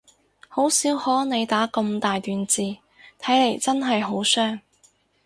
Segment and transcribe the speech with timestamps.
[0.49, 2.77] 好少可你打咁大段字，睇
[3.19, 4.59] 嚟真係好傷